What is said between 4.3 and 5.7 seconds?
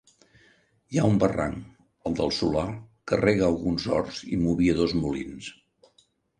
i movia dos molins.